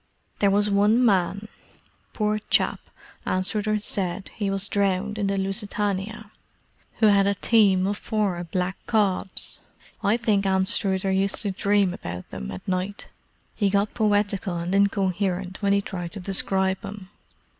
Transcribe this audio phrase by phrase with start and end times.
[0.39, 2.79] There was one man—poor chap,
[3.23, 9.59] Anstruther said he was drowned in the Lusitania—who had a team of four black cobs.
[10.03, 13.09] I think Anstruther used to dream about them at night;
[13.53, 17.09] he got poetical and incoherent when he tried to describe 'em."